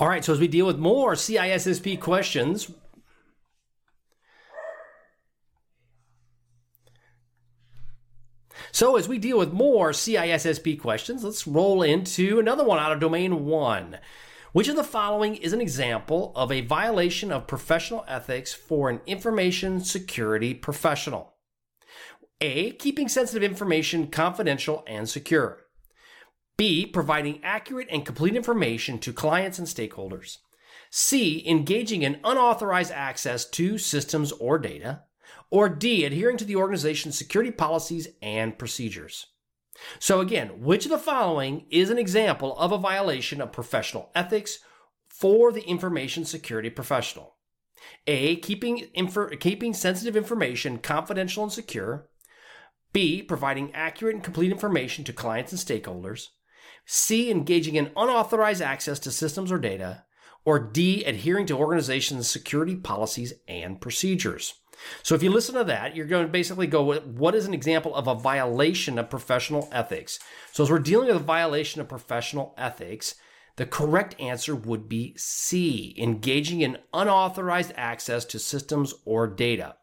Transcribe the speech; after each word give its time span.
All 0.00 0.08
right, 0.08 0.24
so 0.24 0.32
as 0.32 0.40
we 0.40 0.48
deal 0.48 0.64
with 0.64 0.78
more 0.78 1.12
CISSP 1.12 2.00
questions, 2.00 2.72
So, 8.72 8.96
as 8.96 9.08
we 9.08 9.18
deal 9.18 9.36
with 9.36 9.52
more 9.52 9.90
CISSP 9.90 10.80
questions, 10.80 11.24
let's 11.24 11.46
roll 11.46 11.82
into 11.82 12.38
another 12.38 12.64
one 12.64 12.78
out 12.78 12.92
of 12.92 13.00
domain 13.00 13.44
one. 13.44 13.98
Which 14.52 14.68
of 14.68 14.76
the 14.76 14.84
following 14.84 15.34
is 15.36 15.52
an 15.52 15.60
example 15.60 16.32
of 16.36 16.52
a 16.52 16.60
violation 16.60 17.32
of 17.32 17.48
professional 17.48 18.04
ethics 18.06 18.54
for 18.54 18.88
an 18.88 19.00
information 19.06 19.80
security 19.80 20.54
professional? 20.54 21.34
A. 22.40 22.70
Keeping 22.72 23.08
sensitive 23.08 23.42
information 23.42 24.06
confidential 24.06 24.84
and 24.86 25.08
secure. 25.08 25.66
B. 26.60 26.84
Providing 26.84 27.40
accurate 27.42 27.88
and 27.90 28.04
complete 28.04 28.36
information 28.36 28.98
to 28.98 29.14
clients 29.14 29.58
and 29.58 29.66
stakeholders. 29.66 30.36
C. 30.90 31.42
Engaging 31.48 32.02
in 32.02 32.20
unauthorized 32.22 32.92
access 32.92 33.48
to 33.48 33.78
systems 33.78 34.30
or 34.32 34.58
data. 34.58 35.04
Or 35.50 35.70
D. 35.70 36.04
Adhering 36.04 36.36
to 36.36 36.44
the 36.44 36.56
organization's 36.56 37.16
security 37.16 37.50
policies 37.50 38.08
and 38.20 38.58
procedures. 38.58 39.28
So, 39.98 40.20
again, 40.20 40.60
which 40.60 40.84
of 40.84 40.90
the 40.90 40.98
following 40.98 41.64
is 41.70 41.88
an 41.88 41.96
example 41.96 42.54
of 42.58 42.72
a 42.72 42.78
violation 42.78 43.40
of 43.40 43.52
professional 43.52 44.10
ethics 44.14 44.58
for 45.08 45.52
the 45.52 45.66
information 45.66 46.26
security 46.26 46.68
professional? 46.68 47.36
A. 48.06 48.36
Keeping, 48.36 48.88
infor- 48.94 49.40
keeping 49.40 49.72
sensitive 49.72 50.14
information 50.14 50.76
confidential 50.76 51.42
and 51.42 51.52
secure. 51.54 52.10
B. 52.92 53.22
Providing 53.22 53.72
accurate 53.72 54.14
and 54.14 54.22
complete 54.22 54.52
information 54.52 55.04
to 55.04 55.14
clients 55.14 55.52
and 55.52 55.58
stakeholders. 55.58 56.26
C, 56.92 57.30
engaging 57.30 57.76
in 57.76 57.92
unauthorized 57.96 58.60
access 58.60 58.98
to 58.98 59.12
systems 59.12 59.52
or 59.52 59.60
data, 59.60 60.02
or 60.44 60.58
D, 60.58 61.04
adhering 61.04 61.46
to 61.46 61.56
organizations' 61.56 62.28
security 62.28 62.74
policies 62.74 63.32
and 63.46 63.80
procedures. 63.80 64.54
So 65.04 65.14
if 65.14 65.22
you 65.22 65.30
listen 65.30 65.54
to 65.54 65.62
that, 65.62 65.94
you're 65.94 66.06
going 66.06 66.26
to 66.26 66.32
basically 66.32 66.66
go 66.66 66.82
with 66.82 67.04
what 67.04 67.36
is 67.36 67.46
an 67.46 67.54
example 67.54 67.94
of 67.94 68.08
a 68.08 68.16
violation 68.16 68.98
of 68.98 69.08
professional 69.08 69.68
ethics. 69.70 70.18
So 70.50 70.64
as 70.64 70.70
we're 70.70 70.80
dealing 70.80 71.06
with 71.06 71.16
a 71.18 71.20
violation 71.20 71.80
of 71.80 71.88
professional 71.88 72.56
ethics, 72.58 73.14
the 73.54 73.66
correct 73.66 74.20
answer 74.20 74.56
would 74.56 74.88
be 74.88 75.14
C, 75.16 75.94
engaging 75.96 76.60
in 76.60 76.78
unauthorized 76.92 77.72
access 77.76 78.24
to 78.24 78.40
systems 78.40 78.94
or 79.04 79.28
data. 79.28 79.76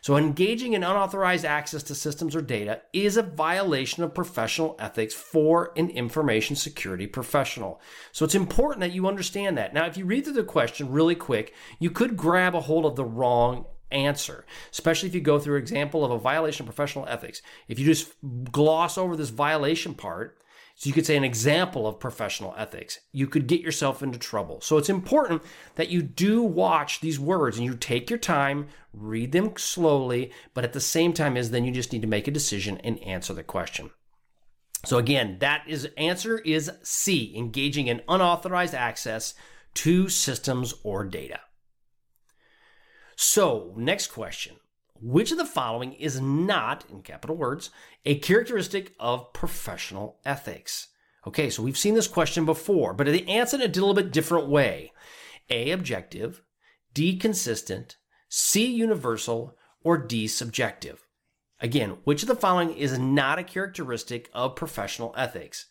So, 0.00 0.16
engaging 0.16 0.72
in 0.72 0.82
unauthorized 0.82 1.44
access 1.44 1.82
to 1.84 1.94
systems 1.94 2.36
or 2.36 2.42
data 2.42 2.82
is 2.92 3.16
a 3.16 3.22
violation 3.22 4.02
of 4.02 4.14
professional 4.14 4.76
ethics 4.78 5.14
for 5.14 5.72
an 5.76 5.90
information 5.90 6.56
security 6.56 7.06
professional. 7.06 7.80
So, 8.12 8.24
it's 8.24 8.34
important 8.34 8.80
that 8.80 8.92
you 8.92 9.06
understand 9.06 9.58
that. 9.58 9.74
Now, 9.74 9.86
if 9.86 9.96
you 9.96 10.04
read 10.04 10.24
through 10.24 10.34
the 10.34 10.44
question 10.44 10.92
really 10.92 11.14
quick, 11.14 11.54
you 11.78 11.90
could 11.90 12.16
grab 12.16 12.54
a 12.54 12.60
hold 12.60 12.84
of 12.84 12.96
the 12.96 13.04
wrong 13.04 13.66
answer, 13.90 14.44
especially 14.70 15.08
if 15.08 15.14
you 15.14 15.20
go 15.20 15.38
through 15.38 15.56
an 15.56 15.62
example 15.62 16.04
of 16.04 16.10
a 16.10 16.18
violation 16.18 16.64
of 16.68 16.74
professional 16.74 17.06
ethics. 17.06 17.42
If 17.68 17.78
you 17.78 17.86
just 17.86 18.12
gloss 18.52 18.98
over 18.98 19.16
this 19.16 19.30
violation 19.30 19.94
part, 19.94 20.38
so 20.78 20.86
you 20.86 20.94
could 20.94 21.06
say 21.06 21.16
an 21.16 21.24
example 21.24 21.88
of 21.88 21.98
professional 21.98 22.54
ethics. 22.56 23.00
You 23.10 23.26
could 23.26 23.48
get 23.48 23.62
yourself 23.62 24.00
into 24.00 24.16
trouble. 24.16 24.60
So 24.60 24.76
it's 24.76 24.88
important 24.88 25.42
that 25.74 25.88
you 25.88 26.02
do 26.02 26.40
watch 26.40 27.00
these 27.00 27.18
words 27.18 27.56
and 27.56 27.66
you 27.66 27.74
take 27.74 28.08
your 28.08 28.18
time, 28.20 28.68
read 28.92 29.32
them 29.32 29.56
slowly, 29.56 30.30
but 30.54 30.62
at 30.62 30.74
the 30.74 30.80
same 30.80 31.12
time 31.12 31.36
is 31.36 31.50
then 31.50 31.64
you 31.64 31.72
just 31.72 31.92
need 31.92 32.02
to 32.02 32.06
make 32.08 32.28
a 32.28 32.30
decision 32.30 32.78
and 32.84 33.02
answer 33.02 33.34
the 33.34 33.42
question. 33.42 33.90
So 34.84 34.98
again, 34.98 35.38
that 35.40 35.64
is 35.66 35.88
answer 35.96 36.38
is 36.38 36.70
C, 36.84 37.34
engaging 37.36 37.88
in 37.88 38.02
unauthorized 38.08 38.74
access 38.74 39.34
to 39.74 40.08
systems 40.08 40.74
or 40.84 41.04
data. 41.04 41.40
So, 43.16 43.74
next 43.76 44.12
question. 44.12 44.54
Which 45.00 45.30
of 45.30 45.38
the 45.38 45.44
following 45.44 45.92
is 45.92 46.20
not, 46.20 46.84
in 46.90 47.02
capital 47.02 47.36
words, 47.36 47.70
a 48.04 48.18
characteristic 48.18 48.94
of 48.98 49.32
professional 49.32 50.18
ethics? 50.24 50.88
Okay, 51.26 51.50
so 51.50 51.62
we've 51.62 51.78
seen 51.78 51.94
this 51.94 52.08
question 52.08 52.44
before, 52.44 52.94
but 52.94 53.06
they 53.06 53.22
answered 53.24 53.60
it 53.60 53.76
a 53.76 53.80
little 53.80 53.94
bit 53.94 54.12
different 54.12 54.48
way. 54.48 54.92
A, 55.50 55.70
objective, 55.70 56.42
D, 56.94 57.16
consistent, 57.16 57.96
C, 58.28 58.66
universal, 58.66 59.56
or 59.82 59.98
D, 59.98 60.26
subjective. 60.26 61.06
Again, 61.60 61.98
which 62.04 62.22
of 62.22 62.28
the 62.28 62.36
following 62.36 62.72
is 62.72 62.98
not 62.98 63.38
a 63.38 63.44
characteristic 63.44 64.30
of 64.32 64.56
professional 64.56 65.14
ethics? 65.16 65.66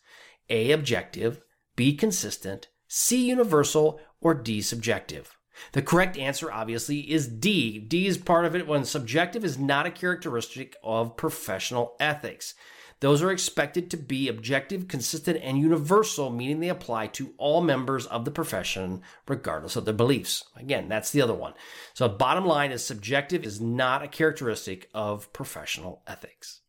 A, 0.50 0.72
objective, 0.72 1.40
B, 1.76 1.94
consistent, 1.94 2.68
C, 2.88 3.28
universal, 3.28 4.00
or 4.20 4.34
D, 4.34 4.60
subjective. 4.60 5.37
The 5.72 5.82
correct 5.82 6.16
answer, 6.16 6.50
obviously, 6.50 7.00
is 7.10 7.28
D. 7.28 7.78
D 7.78 8.06
is 8.06 8.18
part 8.18 8.44
of 8.44 8.54
it 8.54 8.66
when 8.66 8.84
subjective 8.84 9.44
is 9.44 9.58
not 9.58 9.86
a 9.86 9.90
characteristic 9.90 10.76
of 10.82 11.16
professional 11.16 11.94
ethics. 12.00 12.54
Those 13.00 13.22
are 13.22 13.30
expected 13.30 13.90
to 13.90 13.96
be 13.96 14.28
objective, 14.28 14.88
consistent, 14.88 15.38
and 15.40 15.56
universal, 15.56 16.30
meaning 16.30 16.58
they 16.58 16.68
apply 16.68 17.06
to 17.08 17.32
all 17.38 17.60
members 17.60 18.06
of 18.06 18.24
the 18.24 18.32
profession, 18.32 19.02
regardless 19.28 19.76
of 19.76 19.84
their 19.84 19.94
beliefs. 19.94 20.44
Again, 20.56 20.88
that's 20.88 21.10
the 21.12 21.22
other 21.22 21.34
one. 21.34 21.54
So, 21.94 22.08
bottom 22.08 22.44
line 22.44 22.72
is 22.72 22.84
subjective 22.84 23.44
is 23.44 23.60
not 23.60 24.02
a 24.02 24.08
characteristic 24.08 24.88
of 24.92 25.32
professional 25.32 26.02
ethics. 26.08 26.62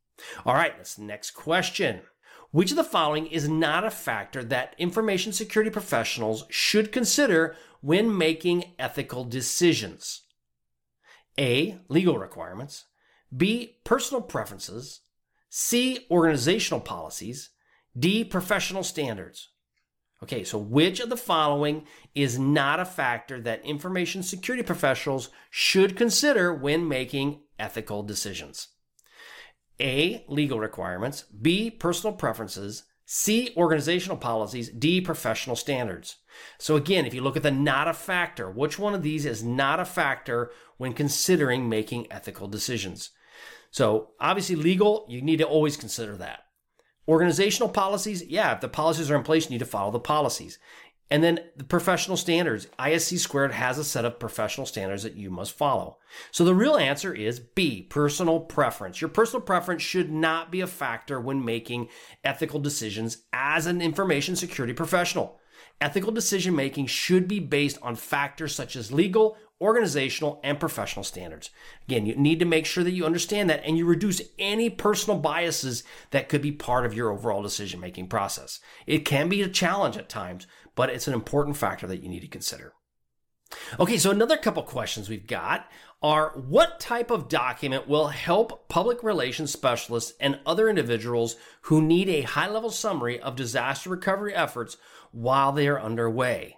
All 0.46 0.54
right, 0.54 0.78
this 0.78 1.00
next 1.00 1.32
question. 1.32 2.02
Which 2.52 2.72
of 2.72 2.78
the 2.78 2.84
following 2.84 3.28
is 3.28 3.48
not 3.48 3.86
a 3.86 3.92
factor 3.92 4.44
that 4.44 4.74
information 4.80 5.34
security 5.34 5.70
professionals 5.70 6.46
should 6.50 6.92
consider 6.92 7.56
when 7.82 8.18
making 8.18 8.74
ethical 8.80 9.24
decisions? 9.24 10.22
A. 11.38 11.78
Legal 11.90 12.18
requirements. 12.18 12.86
B. 13.36 13.78
Personal 13.84 14.22
preferences. 14.22 15.02
C. 15.50 16.08
Organizational 16.10 16.80
policies. 16.80 17.52
D. 17.98 18.24
Professional 18.24 18.84
standards. 18.84 19.50
Okay, 20.24 20.44
so 20.44 20.58
which 20.58 21.00
of 21.00 21.10
the 21.10 21.18
following 21.18 21.86
is 22.16 22.40
not 22.40 22.80
a 22.80 22.86
factor 22.86 23.40
that 23.42 23.64
information 23.64 24.24
security 24.24 24.64
professionals 24.64 25.30
should 25.52 25.96
consider 25.96 26.54
when 26.54 26.88
making 26.88 27.42
ethical 27.60 28.02
decisions? 28.02 28.70
A. 29.82 30.26
Legal 30.28 30.60
requirements. 30.60 31.24
B. 31.24 31.72
Personal 31.72 32.16
preferences. 32.16 32.84
C. 33.06 33.54
Organizational 33.58 34.18
policies. 34.18 34.70
D. 34.70 35.02
Professional 35.02 35.56
standards. 35.56 36.18
So 36.58 36.76
again, 36.76 37.06
if 37.06 37.14
you 37.14 37.22
look 37.22 37.38
at 37.38 37.44
the 37.44 37.52
not 37.52 37.88
a 37.88 37.94
factor, 37.94 38.50
which 38.50 38.78
one 38.78 38.94
of 38.94 39.04
these 39.04 39.26
is 39.26 39.44
not 39.44 39.80
a 39.80 39.86
factor 39.86 40.52
when 40.78 40.94
considering 40.94 41.68
making 41.68 42.12
ethical 42.12 42.48
decisions? 42.48 43.12
So 43.72 44.12
obviously 44.20 44.56
legal, 44.56 45.06
you 45.10 45.22
need 45.22 45.38
to 45.38 45.48
always 45.48 45.78
consider 45.78 46.16
that. 46.18 46.46
Organizational 47.08 47.70
policies, 47.70 48.24
yeah, 48.24 48.54
if 48.54 48.62
the 48.62 48.70
policies 48.70 49.10
are 49.10 49.16
in 49.16 49.24
place, 49.24 49.46
you 49.46 49.52
need 49.52 49.60
to 49.60 49.66
follow 49.66 49.92
the 49.92 50.00
policies. 50.00 50.60
And 51.12 51.24
then 51.24 51.40
the 51.56 51.64
professional 51.64 52.18
standards. 52.18 52.68
ISC 52.78 53.18
squared 53.18 53.52
has 53.52 53.80
a 53.80 53.84
set 53.84 54.06
of 54.06 54.20
professional 54.20 54.68
standards 54.68 55.04
that 55.04 55.16
you 55.16 55.32
must 55.32 55.58
follow. 55.58 55.98
So 56.32 56.46
the 56.46 56.54
real 56.54 56.76
answer 56.76 57.14
is 57.14 57.40
B, 57.40 57.82
personal 57.82 58.42
preference. 58.42 59.02
Your 59.02 59.10
personal 59.10 59.42
preference 59.42 59.82
should 59.82 60.12
not 60.12 60.52
be 60.52 60.62
a 60.62 60.68
factor 60.68 61.20
when 61.20 61.44
making 61.44 61.90
ethical 62.24 62.60
decisions 62.60 63.24
as 63.34 63.66
an 63.66 63.82
information 63.82 64.36
security 64.36 64.74
professional. 64.74 65.40
Ethical 65.82 66.12
decision 66.12 66.56
making 66.56 66.88
should 66.88 67.28
be 67.28 67.40
based 67.40 67.78
on 67.82 67.96
factors 67.96 68.54
such 68.54 68.76
as 68.76 68.92
legal, 68.92 69.38
organizational, 69.62 70.40
and 70.44 70.60
professional 70.60 71.04
standards. 71.04 71.50
Again, 71.88 72.06
you 72.06 72.16
need 72.16 72.40
to 72.40 72.46
make 72.46 72.66
sure 72.66 72.84
that 72.84 72.92
you 72.92 73.06
understand 73.06 73.50
that 73.50 73.64
and 73.66 73.78
you 73.78 73.86
reduce 73.86 74.22
any 74.38 74.70
personal 74.70 75.20
biases 75.20 75.84
that 76.12 76.30
could 76.30 76.42
be 76.42 76.52
part 76.52 76.86
of 76.86 76.94
your 76.94 77.12
overall 77.12 77.42
decision 77.42 77.80
making 77.80 78.08
process. 78.08 78.60
It 78.88 79.00
can 79.00 79.30
be 79.30 79.42
a 79.42 79.50
challenge 79.50 79.98
at 79.98 80.10
times, 80.10 80.48
but 80.80 80.90
it's 80.90 81.10
an 81.10 81.14
important 81.14 81.58
factor 81.58 81.86
that 81.88 82.02
you 82.02 82.08
need 82.08 82.22
to 82.22 82.28
consider. 82.30 82.72
Okay, 83.82 83.98
so 83.98 84.12
another 84.12 84.38
couple 84.38 84.64
questions 84.64 85.10
we've 85.10 85.28
got 85.28 85.70
are 86.02 86.30
what 86.38 86.80
type 86.80 87.12
of 87.12 87.28
document 87.28 87.86
will 87.86 88.08
help 88.08 88.70
public 88.70 89.04
relations 89.04 89.52
specialists 89.52 90.14
and 90.22 90.40
other 90.46 90.70
individuals 90.70 91.36
who 91.64 91.82
need 91.82 92.08
a 92.08 92.22
high 92.22 92.48
level 92.48 92.70
summary 92.70 93.20
of 93.20 93.36
disaster 93.36 93.90
recovery 93.90 94.34
efforts 94.34 94.78
while 95.12 95.52
they 95.52 95.68
are 95.68 95.82
underway? 95.82 96.56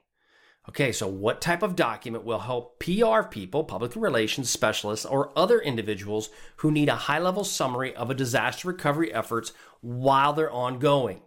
Okay, 0.69 0.91
so 0.91 1.07
what 1.07 1.41
type 1.41 1.63
of 1.63 1.75
document 1.75 2.23
will 2.23 2.41
help 2.41 2.79
PR 2.79 3.23
people, 3.23 3.63
public 3.63 3.95
relations 3.95 4.51
specialists, 4.51 5.03
or 5.03 5.35
other 5.35 5.59
individuals 5.59 6.29
who 6.57 6.69
need 6.69 6.89
a 6.89 7.07
high 7.07 7.17
level 7.17 7.43
summary 7.43 7.95
of 7.95 8.11
a 8.11 8.13
disaster 8.13 8.67
recovery 8.67 9.11
efforts 9.11 9.51
while 9.81 10.31
they're 10.31 10.51
ongoing? 10.51 11.23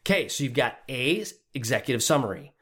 Okay, 0.00 0.28
so 0.28 0.44
you've 0.44 0.54
got 0.54 0.78
A, 0.88 1.24
executive 1.54 2.02
summary, 2.02 2.52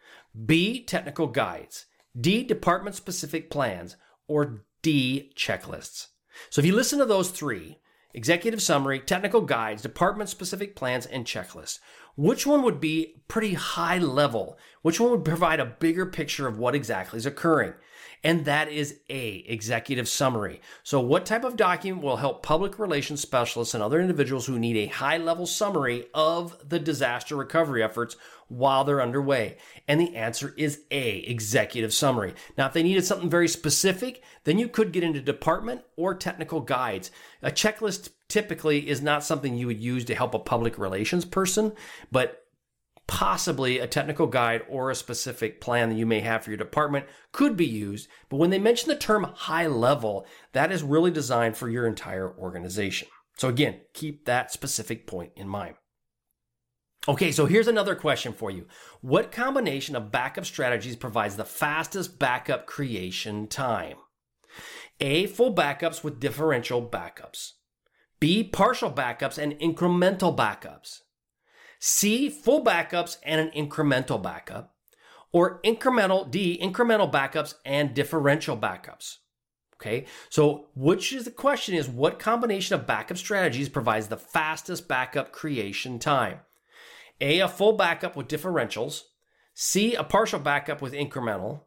B, 0.47 0.85
technical 0.85 1.27
guides, 1.27 1.87
D, 2.19 2.43
department 2.43 2.97
specific 2.97 3.51
plans, 3.51 3.97
or 4.27 4.65
D, 4.83 5.33
checklists. 5.37 6.09
So 6.51 6.61
if 6.61 6.67
you 6.67 6.75
listen 6.75 6.99
to 6.99 7.05
those 7.05 7.31
three, 7.31 7.79
executive 8.15 8.63
summary, 8.63 9.01
technical 9.01 9.41
guides, 9.41 9.83
department 9.83 10.31
specific 10.31 10.77
plans, 10.77 11.07
and 11.07 11.25
checklists, 11.25 11.79
which 12.17 12.47
one 12.47 12.63
would 12.63 12.81
be 12.81 13.23
pretty 13.29 13.55
high 13.55 13.99
level? 13.99 14.59
Which 14.83 14.99
one 14.99 15.11
would 15.11 15.25
provide 15.25 15.61
a 15.61 15.67
bigger 15.67 16.07
picture 16.07 16.49
of 16.49 16.59
what 16.59 16.75
exactly 16.75 17.17
is 17.17 17.27
occurring? 17.27 17.75
And 18.25 18.45
that 18.45 18.69
is 18.69 18.99
A, 19.09 19.45
executive 19.47 20.09
summary. 20.09 20.61
So, 20.83 21.01
what 21.01 21.27
type 21.27 21.45
of 21.45 21.57
document 21.57 22.03
will 22.03 22.17
help 22.17 22.43
public 22.43 22.79
relations 22.79 23.21
specialists 23.21 23.75
and 23.75 23.83
other 23.83 24.01
individuals 24.01 24.47
who 24.47 24.59
need 24.59 24.77
a 24.77 24.87
high 24.87 25.19
level 25.19 25.47
summary 25.47 26.07
of 26.15 26.57
the 26.69 26.79
disaster 26.79 27.37
recovery 27.37 27.83
efforts 27.83 28.17
while 28.49 28.85
they're 28.85 29.01
underway? 29.01 29.59
And 29.87 30.01
the 30.01 30.17
answer 30.17 30.55
is 30.57 30.83
A, 30.91 31.19
executive 31.19 31.95
summary. 31.95 32.35
Now, 32.57 32.67
if 32.67 32.73
they 32.73 32.83
needed 32.83 33.05
something 33.05 33.31
very 33.31 33.49
specific, 33.49 34.23
then 34.45 34.59
you 34.59 34.69
could 34.69 34.93
get 34.93 35.05
into 35.05 35.21
department 35.21 35.83
or 35.97 36.15
technical 36.15 36.61
guides. 36.61 37.11
A 37.43 37.51
checklist 37.51 38.11
typically 38.29 38.89
is 38.89 39.01
not 39.01 39.25
something 39.25 39.57
you 39.57 39.67
would 39.67 39.81
use 39.81 40.05
to 40.07 40.15
help 40.15 40.35
a 40.35 40.39
public 40.39 40.79
relations 40.79 41.25
person, 41.25 41.73
but 42.11 42.45
possibly 43.09 43.79
a 43.79 43.87
technical 43.89 44.29
guide 44.29 44.63
or 44.69 44.91
a 44.91 44.95
specific 44.95 45.61
plan 45.61 45.89
that 45.89 45.97
you 45.97 46.07
may 46.07 46.21
have 46.21 46.45
for 46.45 46.51
your 46.51 46.59
department 46.59 47.07
could 47.33 47.57
be 47.57 47.67
used. 47.67 48.09
But 48.29 48.37
when 48.37 48.51
they 48.51 48.59
mention 48.61 48.89
the 48.89 48.97
term 48.97 49.25
high 49.25 49.67
level, 49.67 50.27
that 50.53 50.71
is 50.71 50.85
really 50.85 51.11
designed 51.11 51.57
for 51.57 51.69
your 51.69 51.87
entire 51.87 52.33
organization. 52.39 53.09
So 53.39 53.49
again, 53.49 53.81
keep 53.95 54.27
that 54.27 54.53
specific 54.53 55.07
point 55.07 55.33
in 55.35 55.49
mind. 55.49 55.75
Okay, 57.09 57.33
so 57.33 57.47
here's 57.47 57.69
another 57.69 57.95
question 57.95 58.35
for 58.35 58.51
you. 58.51 58.67
What 59.01 59.33
combination 59.33 59.97
of 59.97 60.13
backup 60.13 60.45
strategies 60.45 60.97
provides 60.97 61.37
the 61.37 61.45
fastest 61.45 62.19
backup 62.19 62.67
creation 62.67 63.47
time? 63.47 63.97
A, 65.01 65.27
full 65.27 65.55
backups 65.55 66.05
with 66.05 66.21
differential 66.21 66.87
backups. 66.87 67.53
B, 68.21 68.45
partial 68.45 68.91
backups 68.91 69.39
and 69.39 69.53
incremental 69.55 70.37
backups. 70.37 70.99
C, 71.79 72.29
full 72.29 72.65
backups 72.65 73.19
and 73.23 73.41
an 73.41 73.51
incremental 73.51 74.23
backup, 74.23 74.75
or 75.33 75.61
incremental, 75.63 76.31
D, 76.31 76.59
incremental 76.61 77.11
backups 77.11 77.55
and 77.65 77.95
differential 77.95 78.57
backups. 78.57 79.17
Okay, 79.81 80.07
so 80.29 80.71
which 80.75 81.13
is 81.13 81.25
the 81.25 81.31
question 81.31 81.77
is 81.77 81.89
what 81.89 82.19
combination 82.19 82.75
of 82.75 82.87
backup 82.87 83.17
strategies 83.17 83.69
provides 83.69 84.09
the 84.09 84.17
fastest 84.17 84.89
backup 84.89 85.31
creation 85.31 86.01
time? 86.01 86.41
A, 87.21 87.39
a 87.39 87.49
full 87.49 87.75
backup 87.75 88.17
with 88.17 88.27
differentials, 88.27 89.03
C, 89.55 89.95
a 89.95 90.03
partial 90.03 90.41
backup 90.41 90.83
with 90.83 90.93
incremental, 90.93 91.63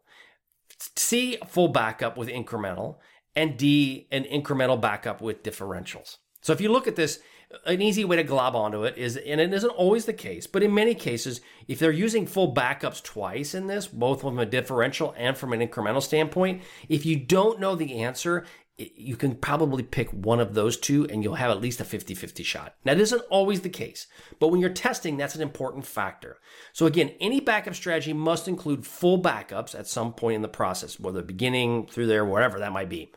C, 0.97 1.37
full 1.47 1.69
backup 1.69 2.17
with 2.17 2.27
incremental, 2.27 2.97
and 3.33 3.57
D, 3.57 4.07
an 4.11 4.25
incremental 4.25 4.79
backup 4.79 5.21
with 5.21 5.43
differentials. 5.43 6.17
So 6.41 6.53
if 6.53 6.61
you 6.61 6.71
look 6.71 6.87
at 6.87 6.95
this, 6.95 7.19
an 7.65 7.81
easy 7.81 8.05
way 8.05 8.15
to 8.15 8.23
glob 8.23 8.55
onto 8.55 8.83
it 8.83 8.97
is, 8.97 9.17
and 9.17 9.41
it 9.41 9.53
isn't 9.53 9.69
always 9.69 10.05
the 10.05 10.13
case, 10.13 10.47
but 10.47 10.63
in 10.63 10.73
many 10.73 10.95
cases, 10.95 11.41
if 11.67 11.79
they're 11.79 11.91
using 11.91 12.25
full 12.25 12.53
backups 12.53 13.03
twice 13.03 13.53
in 13.53 13.67
this, 13.67 13.87
both 13.87 14.21
from 14.21 14.39
a 14.39 14.45
differential 14.45 15.13
and 15.17 15.37
from 15.37 15.53
an 15.53 15.65
incremental 15.65 16.01
standpoint, 16.01 16.61
if 16.87 17.05
you 17.05 17.17
don't 17.17 17.59
know 17.59 17.75
the 17.75 17.99
answer, 17.99 18.45
you 18.77 19.15
can 19.15 19.35
probably 19.35 19.83
pick 19.83 20.09
one 20.11 20.39
of 20.39 20.53
those 20.53 20.77
two 20.77 21.05
and 21.07 21.23
you'll 21.23 21.35
have 21.35 21.51
at 21.51 21.61
least 21.61 21.81
a 21.81 21.85
50 21.85 22.15
50 22.15 22.43
shot. 22.43 22.75
Now, 22.83 22.93
that 22.93 23.01
isn't 23.01 23.21
always 23.29 23.61
the 23.61 23.69
case, 23.69 24.07
but 24.39 24.47
when 24.47 24.59
you're 24.59 24.69
testing, 24.69 25.17
that's 25.17 25.35
an 25.35 25.41
important 25.41 25.85
factor. 25.85 26.39
So, 26.73 26.85
again, 26.85 27.11
any 27.19 27.39
backup 27.39 27.75
strategy 27.75 28.13
must 28.13 28.47
include 28.47 28.85
full 28.85 29.21
backups 29.21 29.77
at 29.77 29.87
some 29.87 30.13
point 30.13 30.37
in 30.37 30.41
the 30.41 30.47
process, 30.47 30.99
whether 30.99 31.21
beginning 31.21 31.87
through 31.87 32.07
there, 32.07 32.25
whatever 32.25 32.59
that 32.59 32.71
might 32.71 32.89
be. 32.89 33.11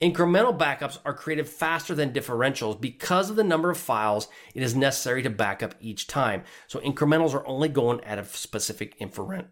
Incremental 0.00 0.56
backups 0.56 0.98
are 1.04 1.14
created 1.14 1.48
faster 1.48 1.94
than 1.94 2.12
differentials 2.12 2.80
because 2.80 3.30
of 3.30 3.36
the 3.36 3.44
number 3.44 3.70
of 3.70 3.78
files 3.78 4.28
it 4.54 4.62
is 4.62 4.74
necessary 4.74 5.22
to 5.22 5.30
backup 5.30 5.74
each 5.80 6.06
time. 6.06 6.42
So 6.66 6.80
incrementals 6.80 7.34
are 7.34 7.46
only 7.46 7.68
going 7.68 8.02
at 8.04 8.18
a 8.18 8.24
specific 8.24 8.96
increment 8.98 9.48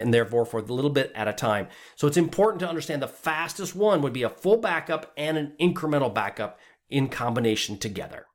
and 0.00 0.12
therefore 0.12 0.44
for 0.44 0.60
a 0.60 0.62
little 0.64 0.90
bit 0.90 1.12
at 1.14 1.28
a 1.28 1.32
time. 1.32 1.68
So 1.96 2.06
it's 2.06 2.16
important 2.16 2.60
to 2.60 2.68
understand 2.68 3.02
the 3.02 3.08
fastest 3.08 3.74
one 3.74 4.02
would 4.02 4.12
be 4.12 4.22
a 4.22 4.30
full 4.30 4.58
backup 4.58 5.12
and 5.16 5.36
an 5.36 5.54
incremental 5.60 6.12
backup 6.12 6.58
in 6.88 7.08
combination 7.08 7.78
together. 7.78 8.26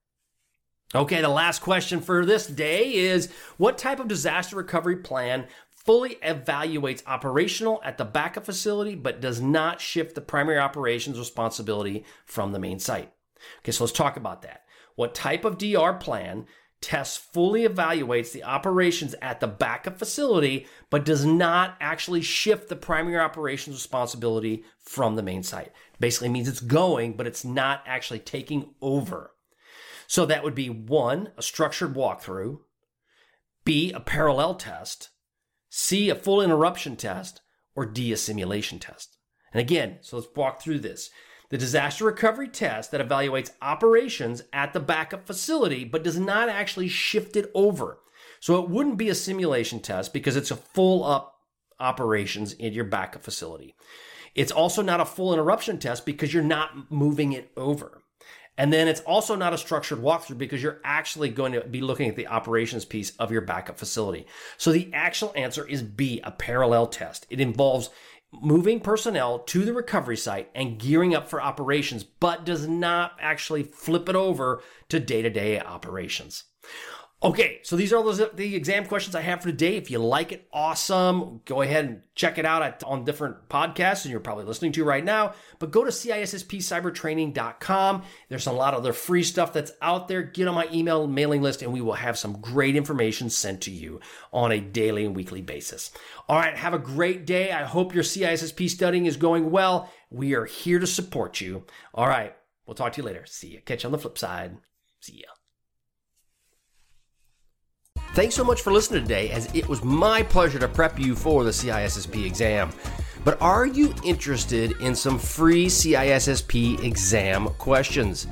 Okay, 0.95 1.21
the 1.21 1.29
last 1.29 1.61
question 1.61 2.01
for 2.01 2.25
this 2.25 2.47
day 2.47 2.93
is 2.93 3.31
what 3.57 3.77
type 3.77 3.99
of 3.99 4.07
disaster 4.07 4.55
recovery 4.55 4.97
plan 4.97 5.47
fully 5.85 6.15
evaluates 6.15 7.03
operational 7.07 7.81
at 7.83 7.97
the 7.97 8.05
backup 8.05 8.45
facility, 8.45 8.95
but 8.95 9.21
does 9.21 9.41
not 9.41 9.81
shift 9.81 10.15
the 10.15 10.21
primary 10.21 10.59
operations 10.59 11.17
responsibility 11.17 12.05
from 12.25 12.51
the 12.51 12.59
main 12.59 12.79
site. 12.79 13.11
Okay, 13.59 13.71
so 13.71 13.83
let's 13.83 13.93
talk 13.95 14.17
about 14.17 14.41
that. 14.41 14.63
What 14.95 15.15
type 15.15 15.45
of 15.45 15.57
DR 15.57 15.93
plan 15.93 16.45
tests 16.81 17.17
fully 17.17 17.67
evaluates 17.67 18.31
the 18.31 18.43
operations 18.43 19.15
at 19.21 19.39
the 19.39 19.47
backup 19.47 19.97
facility, 19.97 20.67
but 20.89 21.05
does 21.05 21.25
not 21.25 21.77
actually 21.79 22.21
shift 22.21 22.69
the 22.69 22.75
primary 22.75 23.17
operations 23.17 23.75
responsibility 23.75 24.63
from 24.81 25.15
the 25.15 25.23
main 25.23 25.43
site? 25.43 25.71
Basically 25.99 26.29
means 26.29 26.47
it's 26.47 26.59
going, 26.59 27.13
but 27.13 27.27
it's 27.27 27.45
not 27.45 27.83
actually 27.85 28.19
taking 28.19 28.73
over. 28.81 29.31
So 30.07 30.25
that 30.25 30.43
would 30.43 30.55
be 30.55 30.69
one, 30.69 31.31
a 31.37 31.41
structured 31.41 31.93
walkthrough, 31.93 32.59
B, 33.63 33.91
a 33.91 33.99
parallel 33.99 34.55
test, 34.55 35.09
C, 35.69 36.09
a 36.09 36.15
full 36.15 36.41
interruption 36.41 36.95
test, 36.95 37.41
or 37.75 37.85
D, 37.85 38.11
a 38.11 38.17
simulation 38.17 38.79
test. 38.79 39.17
And 39.53 39.61
again, 39.61 39.99
so 40.01 40.17
let's 40.17 40.29
walk 40.35 40.61
through 40.61 40.79
this. 40.79 41.09
The 41.49 41.57
disaster 41.57 42.05
recovery 42.05 42.47
test 42.47 42.91
that 42.91 43.07
evaluates 43.07 43.51
operations 43.61 44.43
at 44.53 44.73
the 44.73 44.79
backup 44.79 45.25
facility, 45.25 45.83
but 45.83 46.03
does 46.03 46.19
not 46.19 46.49
actually 46.49 46.87
shift 46.87 47.35
it 47.35 47.49
over. 47.55 47.99
So 48.39 48.61
it 48.61 48.69
wouldn't 48.69 48.97
be 48.97 49.09
a 49.09 49.15
simulation 49.15 49.79
test 49.79 50.13
because 50.13 50.35
it's 50.35 50.51
a 50.51 50.55
full 50.55 51.03
up 51.03 51.35
operations 51.79 52.53
in 52.53 52.73
your 52.73 52.85
backup 52.85 53.23
facility. 53.23 53.75
It's 54.35 54.51
also 54.51 54.81
not 54.81 54.99
a 54.99 55.05
full 55.05 55.33
interruption 55.33 55.79
test 55.79 56.05
because 56.05 56.33
you're 56.33 56.43
not 56.43 56.91
moving 56.91 57.33
it 57.33 57.51
over. 57.57 58.01
And 58.59 58.73
then 58.73 58.89
it's 58.89 58.99
also 59.01 59.35
not 59.35 59.53
a 59.53 59.57
structured 59.57 59.99
walkthrough 59.99 60.37
because 60.37 60.61
you're 60.61 60.81
actually 60.83 61.29
going 61.29 61.53
to 61.53 61.61
be 61.61 61.79
looking 61.79 62.09
at 62.09 62.17
the 62.17 62.27
operations 62.27 62.83
piece 62.83 63.11
of 63.11 63.31
your 63.31 63.39
backup 63.39 63.79
facility. 63.79 64.27
So 64.57 64.73
the 64.73 64.91
actual 64.93 65.31
answer 65.33 65.65
is 65.65 65.81
B, 65.81 66.19
a 66.25 66.31
parallel 66.31 66.87
test. 66.87 67.25
It 67.29 67.39
involves 67.39 67.89
moving 68.33 68.81
personnel 68.81 69.39
to 69.39 69.63
the 69.63 69.73
recovery 69.73 70.17
site 70.17 70.49
and 70.53 70.77
gearing 70.77 71.15
up 71.15 71.29
for 71.29 71.41
operations, 71.41 72.03
but 72.03 72.45
does 72.45 72.67
not 72.67 73.13
actually 73.21 73.63
flip 73.63 74.09
it 74.09 74.15
over 74.17 74.61
to 74.89 74.99
day 74.99 75.21
to 75.21 75.29
day 75.29 75.57
operations. 75.57 76.43
Okay, 77.21 77.59
so 77.63 77.75
these 77.75 77.91
are 77.91 78.01
those, 78.01 78.21
the 78.35 78.55
exam 78.55 78.85
questions 78.85 79.13
I 79.13 79.19
have 79.19 79.41
for 79.41 79.49
today. 79.49 79.75
If 79.75 79.91
you 79.91 79.99
like 79.99 80.31
it, 80.31 80.47
awesome. 80.53 81.41
Go 81.43 81.61
ahead 81.61 81.83
and 81.83 82.01
check 82.15 82.37
it 82.37 82.45
out 82.45 82.61
at, 82.61 82.81
on 82.85 83.03
different 83.03 83.49
podcasts, 83.49 84.05
and 84.05 84.11
you're 84.11 84.21
probably 84.21 84.45
listening 84.45 84.71
to 84.73 84.83
right 84.85 85.03
now. 85.03 85.33
But 85.59 85.71
go 85.71 85.83
to 85.83 85.91
CISSPcybertraining.com. 85.91 88.03
There's 88.29 88.47
a 88.47 88.53
lot 88.53 88.73
of 88.73 88.79
other 88.79 88.93
free 88.93 89.23
stuff 89.23 89.51
that's 89.51 89.73
out 89.81 90.07
there. 90.07 90.23
Get 90.23 90.47
on 90.47 90.55
my 90.55 90.69
email 90.71 91.07
mailing 91.07 91.41
list, 91.41 91.61
and 91.61 91.73
we 91.73 91.81
will 91.81 91.91
have 91.91 92.17
some 92.17 92.39
great 92.39 92.77
information 92.77 93.29
sent 93.29 93.59
to 93.63 93.71
you 93.71 93.99
on 94.31 94.53
a 94.53 94.61
daily 94.61 95.05
and 95.05 95.13
weekly 95.13 95.41
basis. 95.41 95.91
All 96.29 96.37
right, 96.37 96.55
have 96.55 96.73
a 96.73 96.79
great 96.79 97.25
day. 97.25 97.51
I 97.51 97.65
hope 97.65 97.93
your 97.93 98.05
CISSP 98.05 98.69
studying 98.69 99.07
is 99.07 99.17
going 99.17 99.51
well. 99.51 99.91
We 100.09 100.35
are 100.35 100.45
here 100.45 100.79
to 100.79 100.87
support 100.87 101.41
you. 101.41 101.65
All 101.93 102.07
right, 102.07 102.33
we'll 102.65 102.75
talk 102.75 102.93
to 102.93 103.01
you 103.01 103.05
later. 103.05 103.25
See 103.25 103.49
you. 103.49 103.59
Catch 103.59 103.83
you 103.83 103.87
on 103.87 103.91
the 103.91 103.97
flip 103.97 104.17
side. 104.17 104.55
See 105.01 105.17
ya. 105.17 105.27
Thanks 108.13 108.35
so 108.35 108.43
much 108.43 108.61
for 108.61 108.71
listening 108.71 109.03
today, 109.03 109.29
as 109.29 109.53
it 109.55 109.67
was 109.67 109.83
my 109.83 110.23
pleasure 110.23 110.59
to 110.59 110.67
prep 110.67 110.99
you 110.99 111.15
for 111.15 111.43
the 111.43 111.51
CISSP 111.51 112.25
exam. 112.25 112.71
But 113.23 113.41
are 113.41 113.65
you 113.65 113.93
interested 114.03 114.73
in 114.81 114.95
some 114.95 115.17
free 115.19 115.67
CISSP 115.67 116.83
exam 116.83 117.47
questions? 117.57 118.27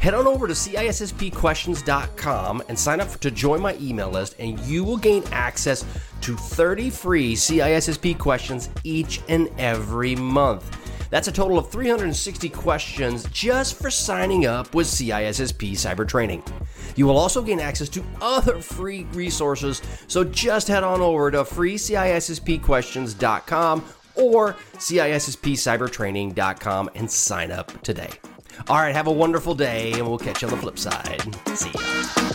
Head 0.00 0.14
on 0.14 0.26
over 0.28 0.46
to 0.46 0.54
CISSPquestions.com 0.54 2.62
and 2.68 2.78
sign 2.78 3.00
up 3.00 3.10
to 3.18 3.32
join 3.32 3.60
my 3.60 3.76
email 3.80 4.10
list, 4.10 4.36
and 4.38 4.60
you 4.60 4.84
will 4.84 4.96
gain 4.96 5.24
access 5.32 5.84
to 6.20 6.36
30 6.36 6.90
free 6.90 7.34
CISSP 7.34 8.16
questions 8.16 8.70
each 8.84 9.20
and 9.28 9.48
every 9.58 10.14
month. 10.14 10.70
That's 11.10 11.26
a 11.26 11.32
total 11.32 11.58
of 11.58 11.68
360 11.70 12.48
questions 12.50 13.26
just 13.32 13.74
for 13.74 13.90
signing 13.90 14.46
up 14.46 14.72
with 14.74 14.86
CISSP 14.86 15.72
Cyber 15.72 16.06
Training. 16.06 16.44
You 16.98 17.06
will 17.06 17.16
also 17.16 17.40
gain 17.42 17.60
access 17.60 17.88
to 17.90 18.02
other 18.20 18.60
free 18.60 19.04
resources, 19.12 19.80
so 20.08 20.24
just 20.24 20.66
head 20.66 20.82
on 20.82 21.00
over 21.00 21.30
to 21.30 21.44
freecisspquestions.com 21.44 23.84
or 24.16 24.56
CISSPcybertraining.com 24.78 26.90
and 26.96 27.08
sign 27.08 27.52
up 27.52 27.80
today. 27.82 28.10
All 28.68 28.78
right, 28.78 28.96
have 28.96 29.06
a 29.06 29.12
wonderful 29.12 29.54
day, 29.54 29.92
and 29.92 30.08
we'll 30.08 30.18
catch 30.18 30.42
you 30.42 30.48
on 30.48 30.54
the 30.54 30.60
flip 30.60 30.76
side. 30.76 31.22
See 31.56 31.70
ya. 31.70 32.32